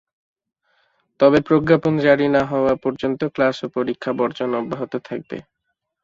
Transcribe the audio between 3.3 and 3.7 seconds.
class ও